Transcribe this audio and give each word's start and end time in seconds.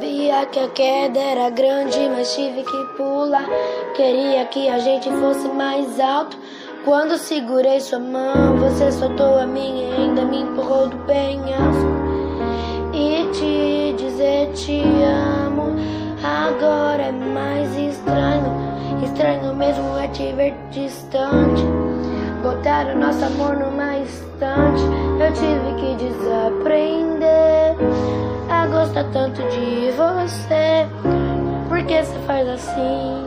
Sabia 0.00 0.46
que 0.46 0.58
a 0.58 0.68
queda 0.68 1.20
era 1.20 1.50
grande, 1.50 1.98
mas 2.08 2.34
tive 2.34 2.62
que 2.62 2.84
pular. 2.96 3.44
Queria 3.94 4.46
que 4.46 4.66
a 4.66 4.78
gente 4.78 5.10
fosse 5.10 5.46
mais 5.48 6.00
alto. 6.00 6.38
Quando 6.86 7.18
segurei 7.18 7.78
sua 7.80 7.98
mão, 7.98 8.56
você 8.56 8.90
soltou 8.92 9.38
a 9.38 9.46
minha 9.46 9.90
e 9.90 9.92
ainda 10.00 10.24
me 10.24 10.40
empurrou 10.40 10.88
do 10.88 10.96
penhasco. 11.04 11.84
E 12.94 13.28
te 13.34 14.02
dizer 14.02 14.50
te 14.54 14.80
amo 15.44 15.76
agora 16.24 17.02
é 17.02 17.12
mais 17.12 17.68
estranho. 17.76 18.56
Estranho 19.04 19.54
mesmo 19.54 19.98
é 19.98 20.08
te 20.08 20.32
ver 20.32 20.54
distante. 20.70 21.62
Botaram 22.42 22.98
nosso 22.98 23.22
amor 23.22 23.54
numa 23.54 23.98
estante. 23.98 24.82
Eu 25.20 25.30
tive 25.34 25.74
que 25.78 26.04
desaprender 26.06 26.39
a 29.00 29.02
gostar 29.02 29.04
tanto 29.12 29.42
de 29.48 29.90
você. 29.92 30.86
Por 31.68 31.82
que 31.84 32.02
você 32.02 32.18
faz 32.26 32.48
assim? 32.48 33.26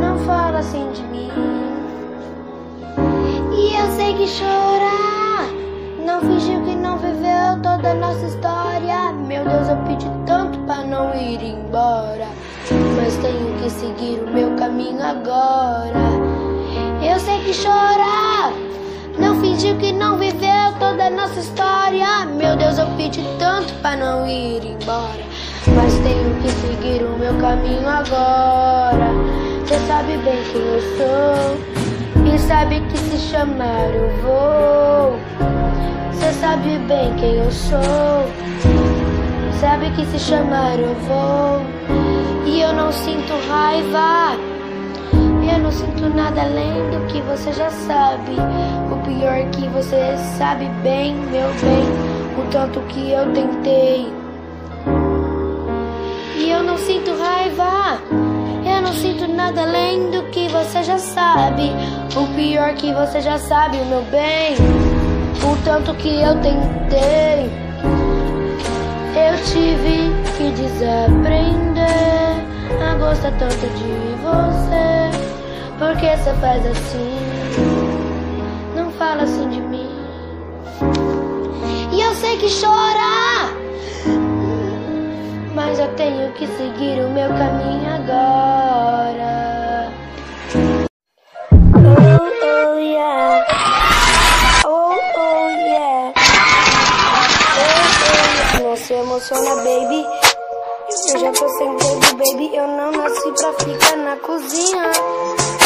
Não 0.00 0.18
fala 0.26 0.58
assim 0.58 0.90
de 0.92 1.02
mim. 1.04 1.30
E 3.52 3.74
eu 3.76 3.86
sei 3.96 4.14
que 4.14 4.26
chorar 4.26 5.48
não 6.04 6.20
fingiu 6.20 6.62
que 6.62 6.74
não 6.74 6.98
viveu 6.98 7.62
toda 7.62 7.90
a 7.90 7.94
nossa 7.94 8.26
história. 8.26 9.12
Meu 9.12 9.44
Deus, 9.44 9.68
eu 9.68 9.76
pedi 9.86 10.06
tanto 10.26 10.58
pra 10.60 10.84
não 10.84 11.14
ir 11.14 11.42
embora. 11.42 12.28
Mas 12.96 13.16
tenho 13.16 13.58
que 13.62 13.70
seguir 13.70 14.20
o 14.20 14.30
meu 14.30 14.54
caminho 14.56 15.02
agora. 15.02 15.94
Eu 17.02 17.18
sei 17.18 17.40
que 17.44 17.54
chorar 17.54 18.52
não 19.18 19.40
fingiu 19.40 19.76
que 19.76 19.92
não 19.92 20.18
viveu 20.18 20.43
toda 20.94 21.06
a 21.06 21.10
nossa 21.10 21.40
história. 21.40 22.24
Meu 22.26 22.56
Deus, 22.56 22.78
eu 22.78 22.86
pedi 22.96 23.20
tanto 23.36 23.74
pra 23.82 23.96
não 23.96 24.28
ir 24.28 24.64
embora. 24.64 25.24
Mas 25.74 25.92
tenho 25.98 26.40
que 26.40 26.48
seguir 26.50 27.04
o 27.04 27.18
meu 27.18 27.34
caminho 27.38 27.88
agora. 27.88 29.10
Você 29.60 29.76
sabe 29.88 30.16
bem 30.18 30.40
quem 30.52 30.62
eu 30.62 30.80
sou. 30.96 32.32
E 32.32 32.38
sabe 32.38 32.80
que 32.80 32.96
se 32.96 33.18
chamar 33.18 33.92
eu 33.92 34.08
vou. 34.22 35.18
Você 36.12 36.32
sabe 36.34 36.78
bem 36.86 37.12
quem 37.16 37.34
eu 37.38 37.50
sou. 37.50 38.30
Sabe 39.60 39.90
que 39.96 40.06
se 40.06 40.18
chamar 40.20 40.78
eu 40.78 40.94
vou. 40.94 41.60
E 42.46 42.60
eu 42.60 42.72
não 42.72 42.92
sinto 42.92 43.32
raiva. 43.48 44.53
Sinto 45.74 46.08
nada 46.08 46.42
além 46.42 46.88
do 46.90 47.04
que 47.08 47.20
você 47.22 47.52
já 47.52 47.68
sabe. 47.68 48.36
O 48.92 48.96
pior 49.04 49.34
é 49.34 49.46
que 49.46 49.66
você 49.68 50.16
sabe 50.38 50.68
bem, 50.84 51.16
meu 51.16 51.48
bem, 51.48 51.84
o 52.38 52.48
tanto 52.48 52.80
que 52.82 53.10
eu 53.10 53.32
tentei. 53.32 54.12
E 56.36 56.48
eu 56.48 56.62
não 56.62 56.78
sinto 56.78 57.10
raiva. 57.18 57.98
Eu 58.64 58.82
não 58.82 58.92
sinto 58.92 59.26
nada 59.26 59.62
além 59.62 60.12
do 60.12 60.22
que 60.30 60.46
você 60.48 60.84
já 60.84 60.96
sabe. 60.96 61.72
O 62.14 62.24
pior 62.36 62.68
é 62.68 62.74
que 62.74 62.92
você 62.94 63.20
já 63.20 63.36
sabe, 63.36 63.78
meu 63.78 64.02
bem, 64.12 64.54
o 65.42 65.56
tanto 65.64 65.92
que 65.94 66.20
eu 66.20 66.34
tentei. 66.40 67.50
Eu 69.16 69.36
tive 69.44 70.12
que 70.36 70.50
desaprender 70.52 71.84
a 72.80 72.94
gostar 72.94 73.32
tanto 73.32 73.66
de 73.74 74.14
você. 74.22 75.23
Por 75.78 75.96
que 75.96 76.16
você 76.16 76.32
faz 76.34 76.64
assim? 76.66 77.18
Não 78.76 78.92
fala 78.92 79.24
assim 79.24 79.48
de 79.48 79.60
mim. 79.60 79.90
E 81.92 82.00
eu 82.00 82.14
sei 82.14 82.36
que 82.38 82.48
chora, 82.60 83.50
mas 85.52 85.78
eu 85.78 85.88
tenho 85.96 86.32
que 86.34 86.46
seguir 86.46 87.00
o 87.04 87.10
meu 87.10 87.28
caminho 87.30 87.92
agora. 87.92 89.90
Oh, 91.74 92.74
oh, 92.74 92.78
yeah. 92.78 93.46
Oh, 94.64 94.96
oh, 95.16 95.48
yeah. 95.48 96.12
Oh, 97.56 98.60
oh, 98.60 98.62
Não 98.62 98.76
se 98.76 98.94
emociona, 98.94 99.56
baby. 99.56 100.33
Eu 101.14 101.20
já 101.20 101.30
tô 101.30 101.48
sem 101.48 101.76
tempo, 101.76 102.16
baby. 102.16 102.56
Eu 102.56 102.66
não 102.66 102.90
nasci 102.90 103.32
pra 103.38 103.52
ficar 103.52 103.96
na 103.98 104.16
cozinha. 104.16 104.92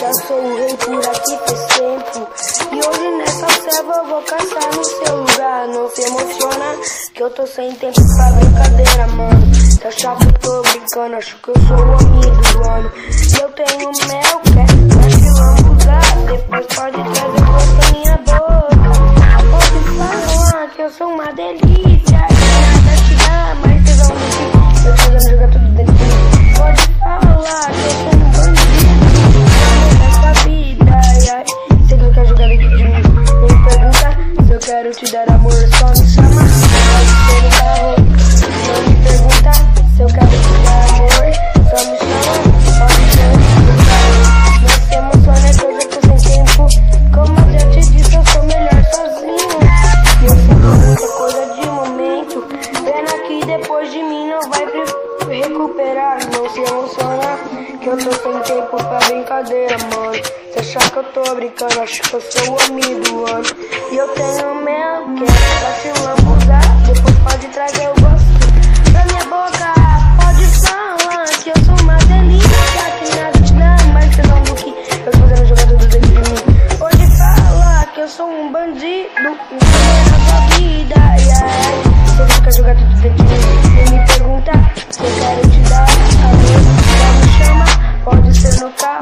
Já 0.00 0.12
sou 0.26 0.38
o 0.38 0.56
rei 0.56 0.74
por 0.78 1.06
aqui 1.06 1.36
faz 1.36 1.66
tempo. 1.66 2.28
E 2.72 2.76
hoje 2.76 3.10
nessa 3.18 3.46
selva 3.60 3.92
eu 3.94 4.06
vou 4.06 4.22
caçar 4.22 4.74
no 4.74 4.84
seu 4.84 5.16
lugar. 5.16 5.68
Não 5.68 5.90
se 5.90 6.00
emociona, 6.00 6.76
que 7.12 7.22
eu 7.22 7.28
tô 7.28 7.46
sem 7.46 7.74
tempo 7.74 8.00
pra 8.16 8.32
brincadeira, 8.32 9.06
mano. 9.08 9.52
Tá 9.82 9.90
chato, 9.90 10.24
eu 10.24 10.32
tô 10.40 10.62
brincando. 10.62 11.16
Acho 11.16 11.36
que 11.36 11.48
eu 11.50 11.54
sou 11.68 11.76
o 11.76 11.92
amigo 11.92 12.42
do 12.52 12.70
ano. 12.70 12.92
E 12.96 13.42
eu 13.42 13.48
tenho 13.50 13.90
mel, 14.08 14.23
sou 62.44 62.56
o 62.56 62.60
amigo 62.62 63.00
do 63.00 63.26
ano. 63.26 63.44
E 63.90 63.96
eu 63.96 64.08
tenho 64.08 64.54
mel, 64.56 65.06
que 65.16 65.24
é 65.24 65.32
pra 65.60 65.72
te 65.80 65.88
lambuzar. 66.00 66.76
Depois 66.86 67.14
pode 67.18 67.46
trazer 67.48 67.88
o 67.88 67.94
gosto 68.00 68.92
pra 68.92 69.04
minha 69.06 69.24
boca. 69.24 69.74
Pode 70.20 70.44
falar 70.60 71.26
que 71.42 71.50
eu 71.50 71.64
sou 71.64 71.76
uma 71.82 71.96
delícia. 71.96 72.48
Que 73.00 73.16
nada 73.16 73.38
te 73.40 73.52
dá 73.54 73.76
mais 73.92 74.16
tesão 74.16 74.42
do 74.42 74.54
que 74.54 74.70
eu 74.70 75.12
tô 75.12 75.18
fazendo 75.18 75.48
jogar 75.48 75.66
tudo 75.66 75.86
dentro 75.86 76.00
de 76.00 76.14
mim. 76.16 76.78
Pode 76.78 77.16
falar 77.16 77.86
que 77.94 78.00
eu 78.00 78.08
sou 78.08 78.28
um 78.28 78.52
bandido. 78.52 79.08
Não 79.22 79.32
na 79.32 80.18
sua 80.26 80.58
vida, 80.58 80.94
ai, 80.98 81.20
ai. 81.42 81.74
Você 82.16 82.40
quer 82.42 82.52
jogar 82.52 82.76
tudo 82.76 82.94
dentro 83.00 83.24
de 83.24 83.34
mim. 83.34 83.74
Nem 83.74 83.98
me 83.98 84.06
pergunta 84.06 84.52
se 84.90 85.00
eu 85.02 85.10
quero 85.18 85.50
te 85.50 85.60
dar 85.70 85.86
amor. 86.24 86.60
Só 86.98 87.08
me 87.20 87.44
chama, 87.44 87.66
pode 88.04 88.36
ser 88.36 88.60
no 88.60 88.70
carro. 88.72 88.93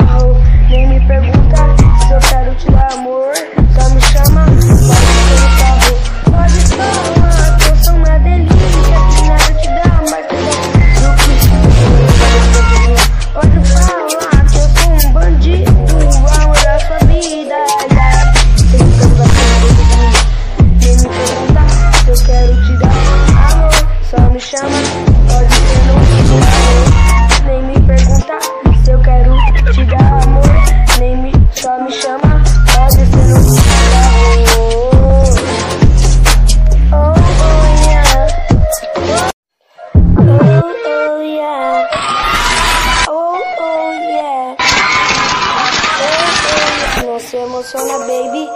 Se 47.62 47.76
emociona, 47.76 47.98
baby. 48.00 48.48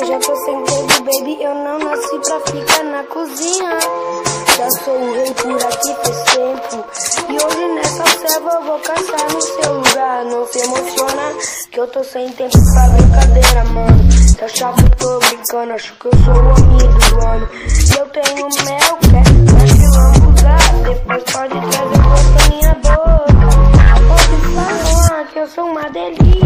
Eu 0.00 0.06
já 0.06 0.18
tô 0.20 0.36
sem 0.36 0.64
tempo, 0.64 1.02
baby. 1.02 1.42
Eu 1.42 1.54
não 1.54 1.78
nasci 1.78 2.18
pra 2.20 2.40
ficar 2.40 2.84
na 2.84 3.02
cozinha. 3.04 3.78
Já 4.56 4.70
sou 4.70 4.94
o 4.94 5.12
rei 5.12 5.34
por 5.34 5.56
aqui 5.64 5.94
faz 5.94 6.22
tempo. 6.32 6.84
E 7.28 7.44
hoje 7.44 7.74
nessa 7.74 8.04
selva 8.06 8.50
eu 8.54 8.62
vou 8.62 8.78
caçar 8.78 9.32
no 9.32 9.40
seu 9.40 9.74
lugar. 9.74 10.24
Não 10.24 10.46
se 10.46 10.58
emociona, 10.60 11.32
que 11.70 11.80
eu 11.80 11.86
tô 11.88 12.04
sem 12.04 12.28
tempo 12.30 12.56
pra 12.72 12.88
brincadeira, 12.88 13.64
mano. 13.64 14.08
Tá 14.38 14.48
chato, 14.48 14.82
eu 14.82 14.90
tô 14.90 15.18
brincando. 15.18 15.72
Acho 15.72 15.94
que 15.94 16.06
eu 16.06 16.12
sou 16.24 16.34
o 16.34 16.50
amigo 16.52 16.98
do 17.10 17.26
ano. 17.26 17.48
E 17.54 17.98
eu 17.98 18.06
tenho 18.08 18.48
mel, 18.64 18.98
quer? 19.10 19.62
Acho 19.62 19.74
que 19.74 19.86
vamos 19.90 20.18
lambuzar. 20.20 20.82
Depois 20.84 21.22
pode 21.24 21.60
trazer 21.70 22.02
gosto 22.02 22.50
minha 22.50 22.74
boca. 22.74 23.26
Pode 24.54 25.08
falar 25.08 25.24
que 25.24 25.38
eu 25.38 25.48
sou 25.48 25.64
uma 25.64 25.90
delícia. 25.90 26.45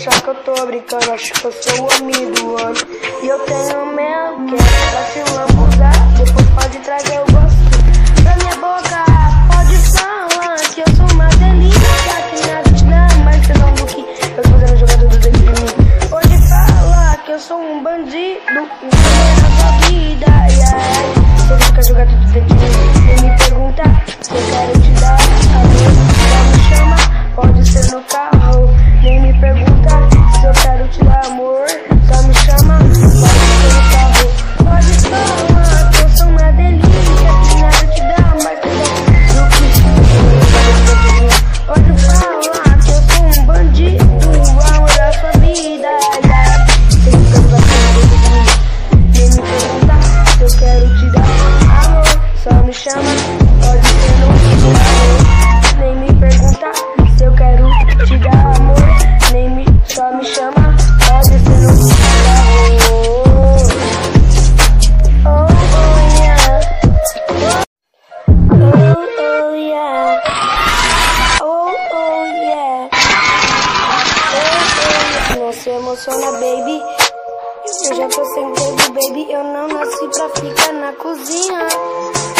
Achar 0.00 0.22
que 0.22 0.28
eu 0.30 0.34
tô 0.36 0.66
brincando, 0.66 1.12
acho 1.12 1.30
que 1.34 1.44
eu 1.44 1.52
sou 1.52 1.84
o 1.84 1.92
amigo 1.92 2.32
do 2.32 2.56
ano. 2.56 2.76
E 3.22 3.28
eu 3.28 3.38
tenho 3.40 3.86
mel, 3.94 4.36
que 4.46 4.54
é 4.54 4.64
pra 4.90 5.02
te 5.12 5.20
lambuzar. 5.34 5.92
Depois 6.16 6.46
pode 6.50 6.78
trazer 6.78 7.20
o 7.20 7.32
gosto 7.32 7.58
pra 8.22 8.36
minha 8.36 8.56
boca. 8.56 9.04
Pode 9.52 9.76
falar 9.92 10.56
que 10.56 10.80
eu 10.80 10.96
sou 10.96 11.06
uma 11.12 11.28
delícia. 11.28 11.80
Que 12.30 12.46
nada 12.46 12.70
te 12.72 12.84
dá 12.84 13.08
mais 13.24 13.46
tesão 13.46 13.74
do 13.74 13.86
que 13.86 14.00
eu 14.00 14.42
fazendo 14.50 14.78
jogada 14.78 15.06
do 15.06 15.18
dentro 15.18 15.30
de 15.32 15.48
mim. 15.48 16.08
Pode 16.08 16.48
falar 16.48 17.16
que 17.18 17.32
eu 17.32 17.38
sou 17.38 17.60
um 17.60 17.82
bandido. 17.82 18.40
Um 18.52 18.66
na 19.42 19.50
sua 19.60 19.72
vida. 19.86 20.26
Ai, 20.30 20.48
ai. 20.72 21.12
Você 21.36 21.64
fica 21.66 21.82
jogar 21.82 22.06
tudo 22.06 22.32
dentro 22.32 22.56
de 22.56 22.64
mim. 22.64 22.70
Nem 23.04 23.30
me 23.30 23.36
pergunta 23.36 23.82
se 24.22 24.30
eu 24.32 24.40
quero 24.50 24.80
te 24.80 24.90
dar 25.00 25.18
amor. 25.60 25.92
Só 26.30 26.40
me 26.46 26.58
chama, 26.74 26.96
pode 27.34 27.68
ser 27.68 27.94
no 27.94 28.02
carro. 28.04 28.74
Nem 29.02 29.20
me 29.20 29.32
pergunta 29.40 29.79
se 29.79 29.79
te 30.90 31.04
dar 31.04 31.24
amor. 31.26 31.66
Só 32.08 32.22
me 32.22 32.34
chama, 32.34 32.78
pode 32.78 32.98
no 33.66 33.80
carro. 33.90 34.26
Pode 34.64 34.92
que 35.90 36.02
eu 36.02 36.08
sou 36.16 36.28
uma 36.28 36.48
delícia. 36.52 37.30
Que 37.48 37.54
nada 37.60 37.86
te 37.86 38.00
dá 38.00 38.22
mais 38.42 38.58
que 38.60 38.68
Pode 41.66 41.90
falar 42.02 42.74
que 42.82 42.90
eu 42.90 43.00
sou 43.02 43.24
um 43.24 43.46
bandido. 43.46 44.04
O 44.04 44.60
amor 44.60 44.90
da 44.96 45.12
sua 45.12 45.32
vida. 45.40 45.92
Tudo 47.34 47.56
dentro 47.56 48.04
de 48.08 48.16
mim. 48.30 48.46
Nem 49.14 49.28
me 49.30 49.40
pergunta 49.42 49.94
se 50.36 50.42
eu 50.42 50.50
quero 50.58 50.86
te 50.98 51.06
dar 51.12 51.30
amor. 51.84 52.08
Só 52.42 52.52
me 52.64 52.72
chama, 52.72 53.12
emociona, 75.90 76.32
baby. 76.32 76.80
Eu 77.84 77.96
já 77.96 78.08
tô 78.08 78.24
sem 78.34 78.52
tempo, 78.52 78.92
baby. 78.92 79.32
Eu 79.32 79.42
não 79.42 79.66
nasci 79.66 80.08
pra 80.14 80.28
ficar 80.28 80.72
na 80.72 80.92
cozinha. 80.92 81.68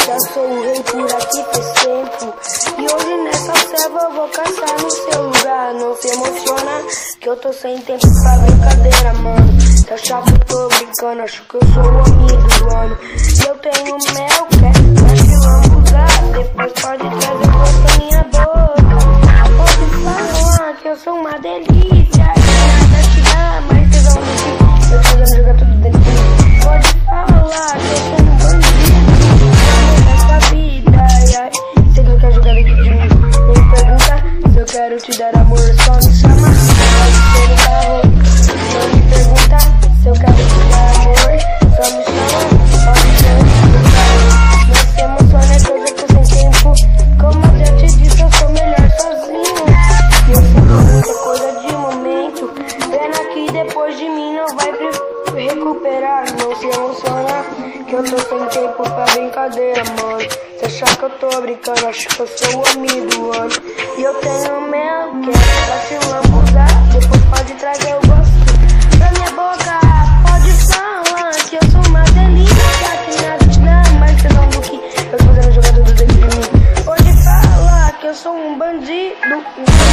Já 0.06 0.20
sou 0.32 0.44
o 0.44 0.62
rei 0.62 0.82
por 0.84 1.12
aqui 1.12 1.44
faz 1.52 1.72
tempo. 1.82 2.34
E 2.78 2.94
hoje 2.94 3.16
nessa 3.24 3.54
selva 3.54 4.00
eu 4.02 4.12
vou 4.12 4.28
caçar 4.28 4.80
no 4.80 4.90
seu 4.90 5.22
lugar. 5.22 5.74
Não 5.74 5.96
se 5.96 6.08
emociona, 6.08 6.82
que 7.20 7.28
eu 7.28 7.36
tô 7.36 7.52
sem 7.52 7.76
tempo 7.78 8.06
pra 8.22 8.38
brincadeira, 8.38 9.14
mano. 9.14 9.58
Tá 9.88 9.96
chato, 9.96 10.30
eu 10.30 10.38
tô 10.46 10.68
brincando. 10.68 11.22
Acho 11.22 11.42
que 11.42 11.56
eu 11.56 11.60
sou 11.74 11.82
o 11.82 11.98
amigo 11.98 12.48
do 12.48 12.76
ano. 12.76 12.98
E 13.02 13.48
eu 13.48 13.54
tenho 13.56 13.98
mel, 14.14 14.46
quer 14.60 14.72
pra 14.94 15.14
te 15.16 15.36
lambuzar. 15.44 16.22
Depois 16.32 16.72
pode 16.74 17.20
trazer 17.20 17.50
gosto 17.50 17.98
minha 17.98 18.22
boca. 18.24 18.80
Pode 19.56 20.56
falar 20.56 20.72
que 20.74 20.88
eu 20.88 20.96
sou 20.96 21.14
uma 21.14 21.38
delícia. 21.40 21.99
sem 58.30 58.46
tempo 58.46 58.82
pra 58.84 59.04
brincadeira, 59.06 59.82
mano. 60.00 60.28
Você 60.60 60.84
acha 60.84 60.96
que 60.96 61.02
eu 61.02 61.10
tô 61.10 61.40
brincando, 61.40 61.88
acho 61.88 62.08
que 62.08 62.20
eu 62.20 62.28
sou 62.28 62.60
o 62.60 62.68
amigo, 62.68 63.06
do 63.08 63.32
ano. 63.32 63.50
E 63.98 64.02
eu 64.04 64.14
tenho 64.14 64.60
mesmo 64.60 65.32
que 65.32 65.38
Se 65.88 66.30
por 66.30 66.44
dar, 66.52 66.68
depois 66.92 67.22
pode 67.24 67.54
trazer 67.54 67.96
o 67.96 68.00
gosto 68.06 68.98
pra 68.98 69.10
minha 69.10 69.30
boca. 69.32 69.80
Pode 70.28 70.52
falar 70.72 71.32
que 71.48 71.56
eu 71.56 71.70
sou 71.72 71.82
uma 71.90 72.04
delícia, 72.04 72.56
que 73.04 73.22
nada 73.22 73.46
não, 73.58 73.96
é 73.96 73.98
mas 73.98 74.22
você 74.22 74.28
não 74.28 74.48
do 74.48 74.60
que 74.60 74.76
eu 74.76 75.18
tô 75.18 75.24
fazendo 75.24 75.52
jogador 75.52 75.84
do 75.84 75.92
dentro 75.92 76.06
de 76.06 76.22
mim. 76.22 76.84
Pode 76.84 77.24
falar 77.24 77.92
que 77.98 78.06
eu 78.06 78.14
sou 78.14 78.36
um 78.36 78.56
bandido. 78.56 79.89